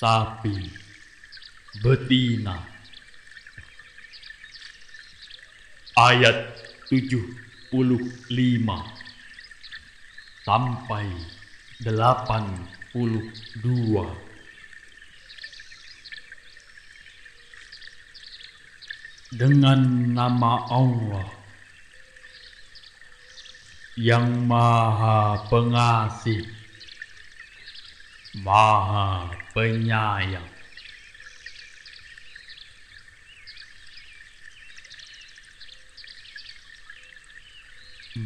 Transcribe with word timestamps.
sapi, 0.00 0.72
betina. 1.84 2.56
Ayat 5.92 6.56
75 6.88 7.76
sampai 10.48 11.04
82. 11.84 12.96
Dengan 19.30 19.80
nama 20.16 20.64
Allah 20.72 21.28
yang 24.00 24.48
Maha 24.48 25.44
Pengasih, 25.52 26.59
Maha 28.40 29.28
Penyayang. 29.52 30.48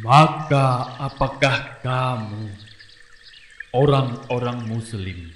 Maka 0.01 0.97
apakah 0.97 1.77
kamu, 1.85 2.49
orang-orang 3.75 4.65
muslim, 4.65 5.29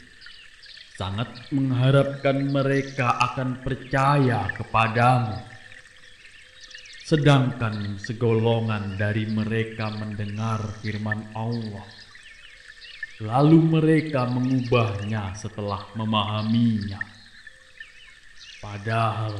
sangat 0.98 1.30
mengharapkan 1.54 2.50
mereka 2.50 3.14
akan 3.30 3.62
percaya 3.62 4.50
kepadamu? 4.58 5.38
Sedangkan 7.06 7.98
segolongan 8.02 8.98
dari 8.98 9.30
mereka 9.30 9.94
mendengar 9.94 10.62
firman 10.82 11.30
Allah, 11.38 11.86
lalu 13.20 13.60
mereka 13.80 14.24
mengubahnya 14.28 15.36
setelah 15.36 15.84
memahaminya. 15.96 17.00
Padahal 18.60 19.36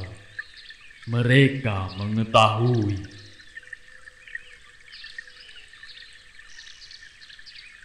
mereka 1.08 1.92
mengetahui 1.96 3.20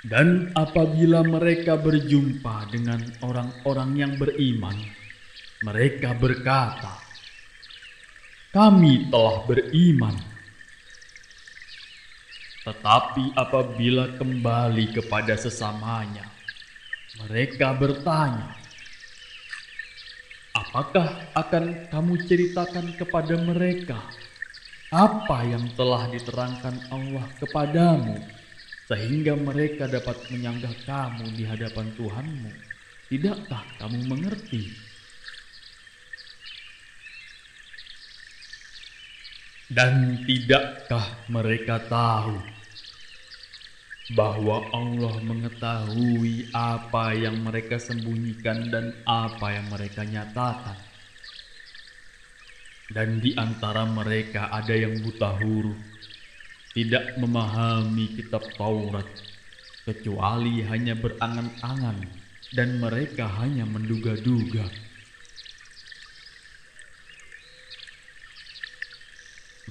Dan 0.06 0.54
apabila 0.54 1.26
mereka 1.26 1.82
berjumpa 1.82 2.70
dengan 2.70 3.02
orang-orang 3.26 3.92
yang 3.98 4.14
beriman, 4.22 4.78
mereka 5.66 6.14
berkata, 6.14 6.94
"Kami 8.54 9.10
telah 9.10 9.50
beriman." 9.50 10.35
Tetapi 12.66 13.38
apabila 13.38 14.18
kembali 14.18 14.98
kepada 14.98 15.38
sesamanya, 15.38 16.34
mereka 17.22 17.78
bertanya, 17.78 18.58
"Apakah 20.50 21.30
akan 21.38 21.94
kamu 21.94 22.26
ceritakan 22.26 22.98
kepada 22.98 23.38
mereka 23.38 24.02
apa 24.90 25.46
yang 25.46 25.78
telah 25.78 26.10
diterangkan 26.10 26.90
Allah 26.90 27.38
kepadamu?" 27.38 28.34
sehingga 28.90 29.38
mereka 29.38 29.86
dapat 29.86 30.26
menyanggah 30.34 30.74
kamu 30.90 31.38
di 31.38 31.46
hadapan 31.46 31.94
Tuhanmu. 31.94 32.54
Tidakkah 33.10 33.78
kamu 33.78 34.00
mengerti? 34.10 34.74
Dan 39.70 40.26
tidakkah 40.26 41.26
mereka 41.30 41.82
tahu 41.90 42.55
bahwa 44.14 44.70
Allah 44.70 45.18
mengetahui 45.26 46.54
apa 46.54 47.18
yang 47.18 47.42
mereka 47.42 47.82
sembunyikan 47.82 48.70
dan 48.70 48.94
apa 49.10 49.58
yang 49.58 49.66
mereka 49.74 50.06
nyatakan? 50.06 50.78
Dan 52.86 53.18
di 53.18 53.34
antara 53.34 53.82
mereka 53.90 54.54
ada 54.54 54.78
yang 54.78 55.02
buta 55.02 55.42
huruf, 55.42 55.80
tidak 56.78 57.18
memahami 57.18 58.14
kitab 58.14 58.46
Taurat, 58.54 59.10
kecuali 59.90 60.62
hanya 60.70 60.94
berangan-angan 60.94 62.06
dan 62.54 62.78
mereka 62.78 63.26
hanya 63.42 63.66
menduga-duga. 63.66 64.70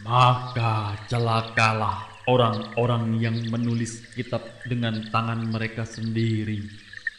Maka 0.03 0.99
celakalah 1.07 2.14
orang-orang 2.25 3.21
yang 3.21 3.37
menulis 3.53 4.09
kitab 4.17 4.65
dengan 4.65 5.13
tangan 5.13 5.45
mereka 5.53 5.85
sendiri, 5.85 6.65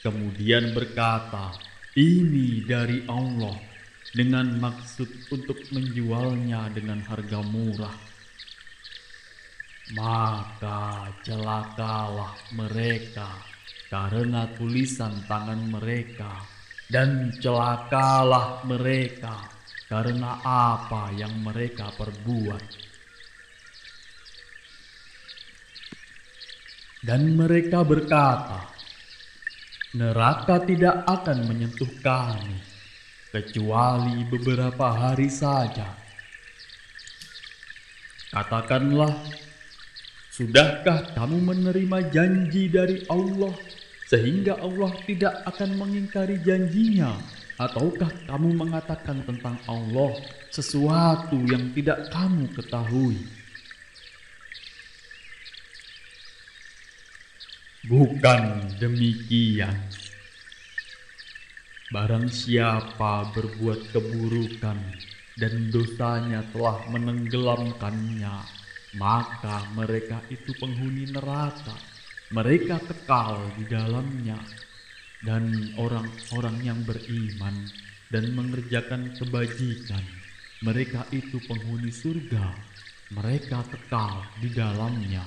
kemudian 0.02 0.74
berkata, 0.74 1.54
"Ini 1.94 2.66
dari 2.66 3.06
Allah," 3.06 3.58
dengan 4.16 4.48
maksud 4.58 5.30
untuk 5.30 5.60
menjualnya 5.76 6.72
dengan 6.72 7.04
harga 7.04 7.40
murah. 7.44 7.98
Maka 9.94 11.14
celakalah 11.22 12.34
mereka 12.58 13.30
karena 13.92 14.50
tulisan 14.58 15.14
tangan 15.30 15.62
mereka, 15.70 16.42
dan 16.90 17.30
celakalah 17.38 18.66
mereka 18.66 19.54
karena 19.86 20.42
apa 20.42 21.14
yang 21.14 21.32
mereka 21.46 21.94
perbuat. 21.94 22.64
Dan 27.06 27.38
mereka 27.38 27.86
berkata, 27.86 28.66
"Neraka 29.94 30.58
tidak 30.66 31.06
akan 31.06 31.46
menyentuh 31.46 31.92
kami 32.02 32.58
kecuali 33.30 34.26
beberapa 34.26 34.90
hari 34.90 35.30
saja." 35.30 35.86
Katakanlah, 38.34 39.14
Sudahkah 40.36 41.16
kamu 41.16 41.48
menerima 41.48 42.12
janji 42.12 42.68
dari 42.68 43.00
Allah 43.08 43.56
sehingga 44.12 44.60
Allah 44.60 44.92
tidak 45.08 45.32
akan 45.48 45.80
mengingkari 45.80 46.44
janjinya? 46.44 47.16
Ataukah 47.56 48.12
kamu 48.28 48.52
mengatakan 48.52 49.24
tentang 49.24 49.56
Allah 49.64 50.20
sesuatu 50.52 51.40
yang 51.48 51.72
tidak 51.72 52.12
kamu 52.12 52.52
ketahui? 52.52 53.16
Bukan 57.86 58.74
demikian. 58.82 59.78
Barang 61.94 62.26
siapa 62.34 63.30
berbuat 63.30 63.94
keburukan 63.94 64.74
dan 65.38 65.54
dosanya 65.70 66.42
telah 66.50 66.82
menenggelamkannya, 66.90 68.42
maka 68.98 69.70
mereka 69.78 70.18
itu 70.34 70.50
penghuni 70.58 71.14
neraka. 71.14 71.78
Mereka 72.34 72.82
kekal 72.90 73.54
di 73.54 73.70
dalamnya, 73.70 74.42
dan 75.22 75.70
orang-orang 75.78 76.58
yang 76.66 76.82
beriman 76.90 77.70
dan 78.10 78.34
mengerjakan 78.34 79.14
kebajikan, 79.14 80.02
mereka 80.66 81.06
itu 81.14 81.38
penghuni 81.46 81.94
surga. 81.94 82.50
Mereka 83.14 83.62
kekal 83.70 84.26
di 84.42 84.50
dalamnya. 84.50 85.22